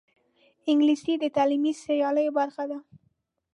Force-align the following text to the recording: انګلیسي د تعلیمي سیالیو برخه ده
انګلیسي 0.69 1.13
د 1.19 1.25
تعلیمي 1.35 1.73
سیالیو 1.83 2.35
برخه 2.39 2.63
ده 2.71 2.79